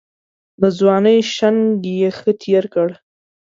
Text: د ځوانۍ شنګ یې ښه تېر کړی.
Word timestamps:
د 0.61 0.63
ځوانۍ 0.77 1.19
شنګ 1.35 1.59
یې 1.97 2.09
ښه 2.17 2.31
تېر 2.41 2.63
کړی. 2.73 2.95